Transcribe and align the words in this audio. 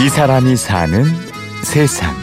이 0.00 0.08
사람이 0.08 0.54
사는 0.54 1.02
세상. 1.64 2.14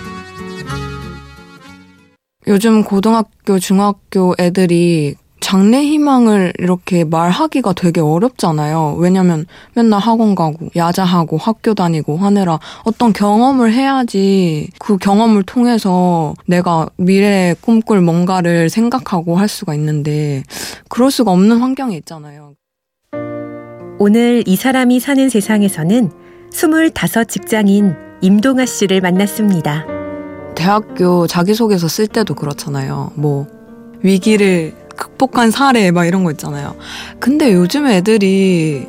요즘 2.47 2.85
고등학교, 2.85 3.59
중학교 3.59 4.33
애들이 4.39 5.15
장래 5.41 5.83
희망을 5.83 6.53
이렇게 6.57 7.03
말하기가 7.03 7.73
되게 7.73 7.99
어렵잖아요. 7.99 8.95
왜냐면 8.97 9.45
맨날 9.73 9.99
학원 9.99 10.35
가고, 10.35 10.69
야자하고, 10.73 11.35
학교 11.35 11.73
다니고 11.73 12.15
하느라 12.15 12.59
어떤 12.85 13.11
경험을 13.11 13.73
해야지 13.73 14.69
그 14.79 14.97
경험을 14.97 15.43
통해서 15.43 16.33
내가 16.47 16.87
미래에 16.95 17.55
꿈꿀 17.59 17.99
뭔가를 17.99 18.69
생각하고 18.69 19.35
할 19.35 19.49
수가 19.49 19.75
있는데, 19.75 20.43
그럴 20.87 21.11
수가 21.11 21.31
없는 21.31 21.59
환경에 21.59 21.97
있잖아요. 21.97 22.53
오늘 23.99 24.43
이 24.45 24.55
사람이 24.55 25.01
사는 25.01 25.27
세상에서는 25.27 26.24
25 26.55 27.25
직장인 27.25 27.95
임동아 28.21 28.65
씨를 28.65 29.01
만났습니다. 29.01 29.85
대학교 30.55 31.27
자기소개서 31.27 31.89
쓸 31.89 32.07
때도 32.07 32.33
그렇잖아요. 32.33 33.11
뭐, 33.15 33.45
위기를 34.01 34.73
극복한 34.95 35.51
사례 35.51 35.91
막 35.91 36.05
이런 36.05 36.23
거 36.23 36.31
있잖아요. 36.31 36.77
근데 37.19 37.51
요즘 37.53 37.87
애들이 37.87 38.87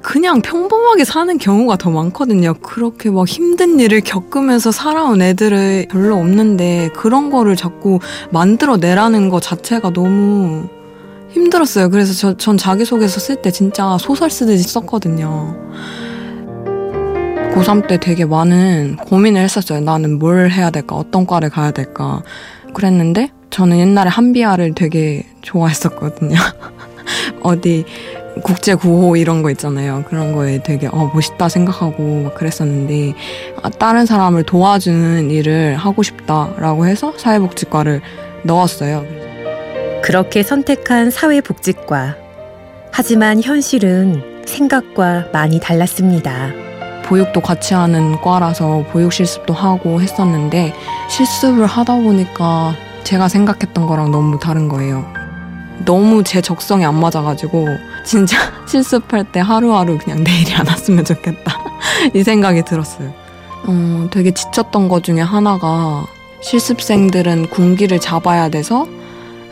그냥 0.00 0.40
평범하게 0.40 1.04
사는 1.04 1.36
경우가 1.36 1.76
더 1.76 1.90
많거든요. 1.90 2.54
그렇게 2.54 3.10
막 3.10 3.28
힘든 3.28 3.78
일을 3.78 4.00
겪으면서 4.00 4.72
살아온 4.72 5.20
애들은 5.20 5.88
별로 5.90 6.16
없는데 6.16 6.88
그런 6.96 7.28
거를 7.28 7.56
자꾸 7.56 7.98
만들어내라는 8.30 9.28
거 9.28 9.38
자체가 9.38 9.90
너무 9.90 10.66
힘들었어요. 11.28 11.90
그래서 11.90 12.14
저, 12.14 12.36
전 12.38 12.56
자기소개서 12.56 13.20
쓸 13.20 13.36
때 13.36 13.50
진짜 13.50 13.98
소설 14.00 14.30
쓰듯이 14.30 14.62
썼거든요. 14.62 15.58
고3 17.54 17.86
때 17.86 17.98
되게 17.98 18.24
많은 18.24 18.96
고민을 18.96 19.42
했었어요. 19.42 19.80
나는 19.80 20.18
뭘 20.18 20.50
해야 20.50 20.70
될까? 20.70 20.96
어떤 20.96 21.26
과를 21.26 21.50
가야 21.50 21.70
될까? 21.70 22.22
그랬는데 22.72 23.28
저는 23.50 23.78
옛날에 23.78 24.08
한비아를 24.08 24.74
되게 24.74 25.26
좋아했었거든요. 25.42 26.38
어디 27.42 27.84
국제 28.42 28.74
구호 28.74 29.16
이런 29.16 29.42
거 29.42 29.50
있잖아요. 29.50 30.04
그런 30.08 30.32
거에 30.32 30.62
되게 30.62 30.86
어 30.86 31.10
멋있다 31.12 31.50
생각하고 31.50 32.22
막 32.24 32.34
그랬었는데 32.34 33.14
아, 33.62 33.68
다른 33.68 34.06
사람을 34.06 34.44
도와주는 34.44 35.30
일을 35.30 35.76
하고 35.76 36.02
싶다라고 36.02 36.86
해서 36.86 37.12
사회복지과를 37.18 38.00
넣었어요. 38.44 39.04
그렇게 40.02 40.42
선택한 40.42 41.10
사회복지과. 41.10 42.16
하지만 42.90 43.42
현실은 43.42 44.22
생각과 44.46 45.26
많이 45.32 45.60
달랐습니다. 45.60 46.71
보육도 47.12 47.42
같이 47.42 47.74
하는 47.74 48.18
과라서 48.22 48.86
보육 48.90 49.12
실습도 49.12 49.52
하고 49.52 50.00
했었는데 50.00 50.72
실습을 51.10 51.66
하다 51.66 51.96
보니까 51.96 52.74
제가 53.04 53.28
생각했던 53.28 53.86
거랑 53.86 54.10
너무 54.10 54.38
다른 54.38 54.66
거예요. 54.66 55.04
너무 55.84 56.24
제 56.24 56.40
적성에 56.40 56.86
안 56.86 56.98
맞아가지고 56.98 57.66
진짜 58.06 58.38
실습할 58.66 59.24
때 59.30 59.40
하루하루 59.40 59.98
그냥 59.98 60.24
내일이 60.24 60.54
안 60.54 60.66
왔으면 60.66 61.04
좋겠다 61.04 61.58
이 62.14 62.22
생각이 62.22 62.62
들었어요. 62.62 63.12
어, 63.66 64.08
되게 64.10 64.30
지쳤던 64.30 64.88
것 64.88 65.04
중에 65.04 65.20
하나가 65.20 66.06
실습생들은 66.40 67.50
군기를 67.50 68.00
잡아야 68.00 68.48
돼서 68.48 68.86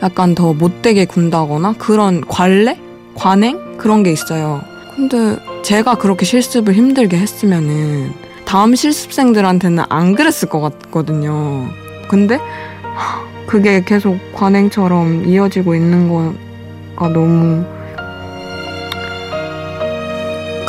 약간 0.03 0.35
더 0.35 0.55
못되게 0.55 1.05
군다거나 1.05 1.75
그런 1.75 2.27
관례? 2.27 2.81
관행? 3.15 3.77
그런 3.77 4.03
게 4.03 4.13
있어요. 4.13 4.63
근데 4.95 5.39
제가 5.63 5.97
그렇게 5.97 6.25
실습을 6.25 6.75
힘들게 6.75 7.17
했으면은 7.17 8.13
다음 8.45 8.75
실습생들한테는 8.75 9.85
안 9.89 10.15
그랬을 10.15 10.49
것 10.49 10.61
같거든요. 10.61 11.69
근데 12.09 12.39
그게 13.47 13.83
계속 13.85 14.19
관행처럼 14.33 15.27
이어지고 15.27 15.75
있는 15.75 16.09
거가 16.09 17.09
너무 17.13 17.65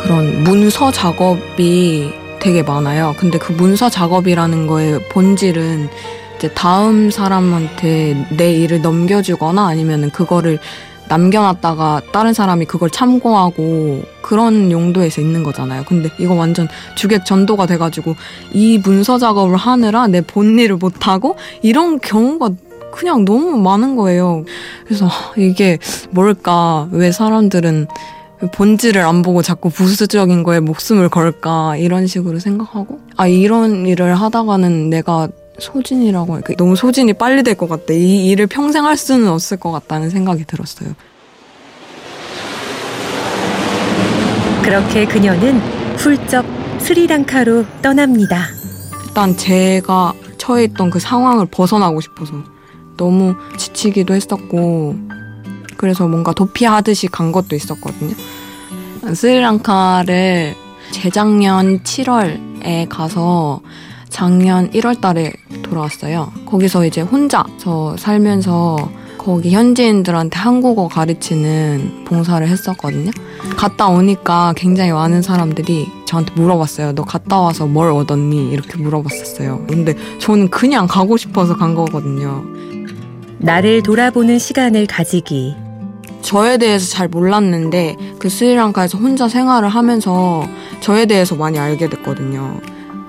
그런 0.00 0.44
문서 0.44 0.90
작업이 0.90 2.12
되게 2.40 2.62
많아요. 2.62 3.14
근데 3.18 3.38
그 3.38 3.52
문서 3.52 3.88
작업이라는 3.88 4.66
거의 4.66 4.98
본질은 5.08 5.88
이제 6.36 6.48
다음 6.54 7.10
사람한테 7.10 8.26
내 8.36 8.52
일을 8.52 8.82
넘겨주거나 8.82 9.64
아니면은 9.66 10.10
그거를 10.10 10.58
남겨놨다가 11.12 12.00
다른 12.10 12.32
사람이 12.32 12.64
그걸 12.64 12.88
참고하고 12.88 14.02
그런 14.22 14.70
용도에서 14.70 15.20
있는 15.20 15.42
거잖아요. 15.42 15.84
근데 15.86 16.08
이거 16.18 16.34
완전 16.34 16.68
주객 16.94 17.26
전도가 17.26 17.66
돼가지고 17.66 18.16
이 18.52 18.78
문서 18.78 19.18
작업을 19.18 19.56
하느라 19.56 20.06
내 20.06 20.22
본일을 20.22 20.76
못하고 20.76 21.36
이런 21.60 22.00
경우가 22.00 22.50
그냥 22.92 23.24
너무 23.24 23.58
많은 23.58 23.96
거예요. 23.96 24.44
그래서 24.84 25.08
이게 25.36 25.78
뭘까? 26.10 26.88
왜 26.92 27.12
사람들은 27.12 27.88
본질을 28.52 29.02
안 29.02 29.22
보고 29.22 29.42
자꾸 29.42 29.70
부수적인 29.70 30.42
거에 30.42 30.60
목숨을 30.60 31.08
걸까? 31.08 31.76
이런 31.76 32.06
식으로 32.06 32.38
생각하고 32.38 33.00
아 33.16 33.26
이런 33.26 33.86
일을 33.86 34.14
하다가는 34.14 34.90
내가 34.90 35.28
소진이라고 35.58 36.34
할까? 36.34 36.54
너무 36.56 36.76
소진이 36.76 37.14
빨리 37.14 37.42
될 37.42 37.54
것 37.56 37.68
같다. 37.68 37.92
이 37.94 38.26
일을 38.28 38.46
평생 38.46 38.86
할 38.86 38.96
수는 38.96 39.28
없을 39.28 39.56
것 39.58 39.70
같다는 39.70 40.10
생각이 40.10 40.44
들었어요. 40.44 40.90
그렇게 44.62 45.04
그녀는 45.06 45.58
훌쩍 45.96 46.44
스리랑카로 46.78 47.64
떠납니다. 47.82 48.46
일단 49.06 49.36
제가 49.36 50.14
처해 50.38 50.64
있던 50.64 50.90
그 50.90 50.98
상황을 50.98 51.46
벗어나고 51.46 52.00
싶어서 52.00 52.34
너무 52.96 53.34
지치기도 53.56 54.14
했었고 54.14 54.96
그래서 55.76 56.06
뭔가 56.08 56.32
도피하듯이 56.32 57.08
간 57.08 57.32
것도 57.32 57.54
있었거든요. 57.56 58.14
스리랑카를 59.14 60.54
재작년 60.92 61.82
7월에 61.82 62.88
가서 62.88 63.60
작년 64.12 64.70
1월 64.70 65.00
달에 65.00 65.32
돌아왔어요. 65.62 66.30
거기서 66.46 66.84
이제 66.84 67.00
혼자 67.00 67.44
저 67.58 67.96
살면서 67.98 68.90
거기 69.16 69.50
현지인들한테 69.52 70.38
한국어 70.38 70.86
가르치는 70.86 72.04
봉사를 72.04 72.46
했었거든요. 72.46 73.10
갔다 73.56 73.88
오니까 73.88 74.52
굉장히 74.56 74.92
많은 74.92 75.22
사람들이 75.22 75.88
저한테 76.06 76.34
물어봤어요. 76.34 76.94
너 76.94 77.04
갔다 77.04 77.40
와서 77.40 77.66
뭘 77.66 77.90
얻었니? 77.90 78.50
이렇게 78.50 78.76
물어봤었어요. 78.76 79.64
근데 79.66 79.94
저는 80.18 80.50
그냥 80.50 80.86
가고 80.86 81.16
싶어서 81.16 81.56
간 81.56 81.74
거거든요. 81.74 82.44
나를 83.38 83.82
돌아보는 83.82 84.38
시간을 84.38 84.86
가지기. 84.86 85.56
저에 86.20 86.58
대해서 86.58 86.86
잘 86.88 87.08
몰랐는데 87.08 87.96
그 88.18 88.28
스리랑카에서 88.28 88.98
혼자 88.98 89.28
생활을 89.28 89.68
하면서 89.68 90.46
저에 90.80 91.06
대해서 91.06 91.34
많이 91.34 91.58
알게 91.58 91.88
됐거든요. 91.88 92.60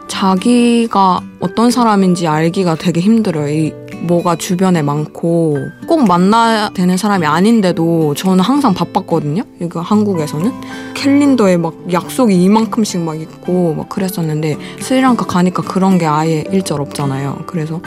자기가 0.07 1.21
어떤 1.39 1.71
사람인지 1.71 2.27
알기가 2.27 2.75
되게 2.75 3.01
힘들어요. 3.01 3.49
이 3.49 3.73
뭐가 4.03 4.35
주변에 4.35 4.81
많고 4.81 5.57
꼭 5.87 6.07
만나야 6.07 6.69
되는 6.69 6.97
사람이 6.97 7.25
아닌데도 7.25 8.13
저는 8.15 8.43
항상 8.43 8.73
바빴거든요. 8.73 9.43
이거 9.61 9.81
한국에서는 9.81 10.51
캘린더에 10.93 11.57
막 11.57 11.73
약속이 11.91 12.35
이만큼씩 12.43 13.01
막 13.01 13.19
있고 13.19 13.73
막 13.75 13.89
그랬었는데 13.89 14.57
스리랑카 14.79 15.25
가니까 15.25 15.63
그런 15.63 15.97
게 15.97 16.05
아예 16.05 16.43
일절 16.51 16.81
없잖아요. 16.81 17.43
그래서 17.47 17.81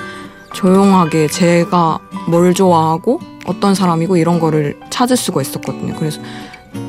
조용하게 0.55 1.29
제가 1.29 1.99
뭘 2.29 2.55
좋아하고 2.55 3.21
어떤 3.47 3.75
사람이고 3.75 4.17
이런 4.17 4.41
거를 4.41 4.79
찾을 4.91 5.17
수가 5.17 5.43
있었거든요. 5.43 5.95
그래서 5.99 6.21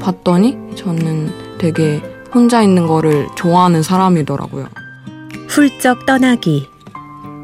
봤더니 0.01 0.57
저는 0.75 1.57
되게 1.57 2.01
혼자 2.33 2.61
있는 2.61 2.87
거를 2.87 3.27
좋아하는 3.35 3.83
사람이더라고요. 3.83 4.67
훌쩍 5.47 6.05
떠나기. 6.05 6.69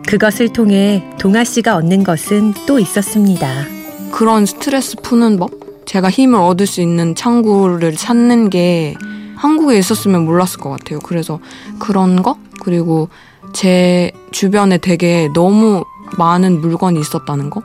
그것을 0.08 0.50
통해 0.54 1.10
동아 1.18 1.44
씨가 1.44 1.76
얻는 1.78 2.04
것은 2.04 2.54
또 2.68 2.80
있었습니다. 2.80 3.66
그런 4.12 4.46
스트레스 4.46 4.96
푸는 4.98 5.38
법? 5.38 5.52
제가 5.86 6.10
힘을 6.10 6.40
얻을 6.40 6.68
수 6.68 6.82
있는 6.82 7.16
창구를 7.16 7.96
찾는 7.96 8.50
게 8.50 8.96
한국에 9.36 9.78
있었으면 9.78 10.26
몰랐을 10.26 10.60
것 10.60 10.70
같아요. 10.70 11.00
그래서 11.00 11.40
그런 11.80 12.22
거? 12.22 12.38
그리고 12.62 13.10
제 13.54 14.12
주변에 14.32 14.78
되게 14.78 15.30
너무 15.34 15.84
많은 16.18 16.62
물건이 16.62 17.00
있었다는 17.00 17.50
거? 17.50 17.64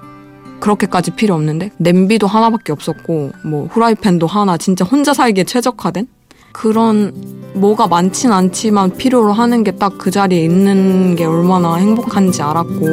그렇게까지 0.61 1.13
필요 1.13 1.35
없는데 1.35 1.71
냄비도 1.79 2.27
하나밖에 2.27 2.73
없었고 2.73 3.33
뭐 3.45 3.67
후라이팬도 3.67 4.27
하나 4.27 4.57
진짜 4.57 4.85
혼자 4.85 5.15
살기에 5.15 5.45
최적화된 5.45 6.09
그런 6.53 7.38
뭐가 7.59 7.87
많진 7.89 8.33
않지만 8.33 8.97
필요로 8.97 9.33
하는 9.33 9.65
게 9.65 9.73
딱 9.73 9.99
그 9.99 10.11
자리에 10.11 10.45
있는 10.45 11.15
게 11.17 11.25
얼마나 11.25 11.75
행복한지 11.77 12.41
알았고 12.43 12.87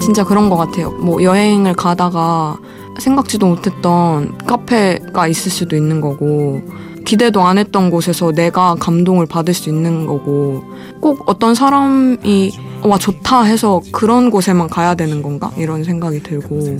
진짜 0.00 0.24
그런 0.24 0.48
것 0.48 0.56
같아요. 0.56 0.90
뭐 0.92 1.22
여행을 1.22 1.74
가다가 1.74 2.56
생각지도 2.98 3.46
못했던 3.46 4.36
카페가 4.46 5.26
있을 5.28 5.50
수도 5.50 5.76
있는 5.76 6.00
거고 6.00 6.62
기대도 7.04 7.42
안 7.42 7.58
했던 7.58 7.90
곳에서 7.90 8.32
내가 8.32 8.74
감동을 8.78 9.26
받을 9.26 9.54
수 9.54 9.68
있는 9.68 10.06
거고 10.06 10.62
꼭 11.00 11.22
어떤 11.26 11.54
사람이 11.54 12.52
와 12.84 12.98
좋다 12.98 13.42
해서 13.42 13.80
그런 13.92 14.30
곳에만 14.30 14.68
가야 14.68 14.94
되는 14.94 15.22
건가 15.22 15.50
이런 15.56 15.84
생각이 15.84 16.22
들고 16.22 16.78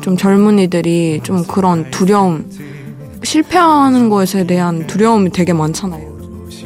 좀 0.00 0.16
젊은이들이 0.16 1.20
좀 1.22 1.44
그런 1.44 1.90
두려움 1.90 2.44
실패하는 3.24 4.08
것에 4.08 4.46
대한 4.46 4.86
두려움이 4.86 5.30
되게 5.30 5.52
많잖아요. 5.52 6.14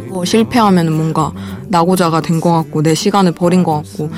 뭐 0.08 0.24
실패하면 0.24 0.92
뭔가 0.92 1.32
나고자가 1.68 2.20
된 2.20 2.40
것 2.40 2.52
같고 2.52 2.82
내 2.82 2.94
시간을 2.94 3.32
버린 3.32 3.62
것 3.62 3.82
같고 3.82 4.10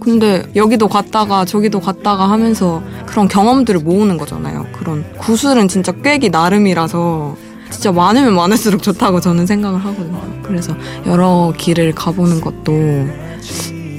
근데 0.00 0.42
여기도 0.56 0.88
갔다가 0.88 1.44
저기도 1.44 1.80
갔다가 1.80 2.28
하면서 2.28 2.82
그런 3.06 3.28
경험들을 3.28 3.80
모으는 3.80 4.18
거잖아요. 4.18 4.66
그런 4.72 5.04
구슬은 5.18 5.68
진짜 5.68 5.92
꿰기 5.92 6.28
나름이라서 6.30 7.36
진짜 7.70 7.92
많으면 7.92 8.34
많을수록 8.34 8.82
좋다고 8.82 9.20
저는 9.20 9.46
생각을 9.46 9.78
하거든요. 9.84 10.20
그래서 10.42 10.74
여러 11.06 11.52
길을 11.56 11.92
가보는 11.94 12.40
것도 12.40 13.06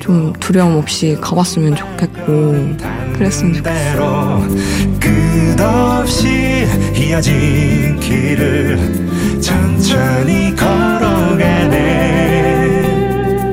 좀 0.03 0.33
두려움 0.33 0.75
없이 0.75 1.17
가봤으면 1.21 1.77
좋겠고 1.77 2.75
그랬으면 3.13 3.53
좋겠어요. 3.53 4.45
끝없이 4.99 6.67
이어진 6.97 7.97
길을 8.01 9.39
천천히 9.39 10.53
걸어가네 10.57 12.01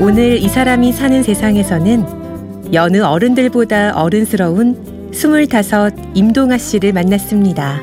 오늘 0.01 0.39
이 0.39 0.49
사람이 0.49 0.93
사는 0.93 1.23
세상에서는 1.23 2.73
여느 2.73 3.01
어른들보다 3.01 3.93
어른스러운 3.95 5.11
스물다섯 5.15 5.95
임동아 6.15 6.59
씨를 6.59 6.93
만났습니다. 6.93 7.79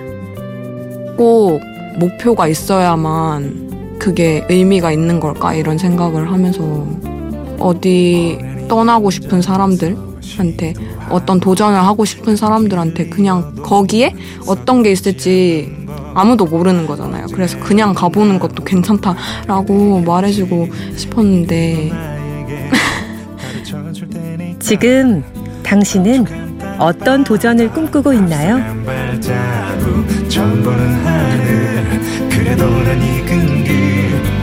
꼭 1.16 1.62
목표가 2.00 2.50
있어야만 2.50 3.98
그게 3.98 4.46
의미가 4.50 4.92
있는 4.92 5.22
걸까 5.22 5.54
이런 5.54 5.78
생각을 5.78 6.30
하면서 6.30 6.86
어디 7.60 8.57
떠나고 8.68 9.10
싶은 9.10 9.42
사람들한테 9.42 10.74
어떤 11.10 11.40
도전을 11.40 11.80
하고 11.80 12.06
싶은 12.06 12.36
사람들한테 12.36 13.10
그냥 13.10 13.56
거기에 13.64 14.14
어떤 14.48 14.84
게 14.84 14.92
있을지 14.92 15.72
아무도 16.14 16.46
모르는 16.46 16.88
거잖아요. 16.88 17.28
그래서 17.34 17.60
그냥 17.60 17.94
가보는 17.94 18.40
것도 18.40 18.64
괜찮다라고 18.64 20.02
말해주고 20.02 20.68
싶었는데 20.96 21.92
지금 24.60 25.24
당신은 25.64 26.26
어떤 26.80 27.24
도전을 27.24 27.72
꿈꾸고 27.72 28.14
있나요? 28.14 28.58
그래도 32.30 32.66
난 32.66 33.02
익은 33.02 33.64
길 33.64 34.37